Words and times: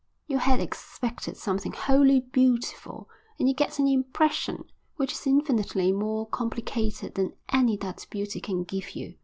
You 0.25 0.39
had 0.39 0.59
expected 0.59 1.37
something 1.37 1.73
wholly 1.73 2.21
beautiful 2.21 3.07
and 3.37 3.47
you 3.47 3.53
get 3.53 3.77
an 3.77 3.87
impression 3.87 4.63
which 4.95 5.11
is 5.11 5.27
infinitely 5.27 5.91
more 5.91 6.25
complicated 6.25 7.13
than 7.13 7.33
any 7.49 7.77
that 7.77 8.07
beauty 8.09 8.39
can 8.41 8.63
give 8.63 8.95
you. 8.95 9.13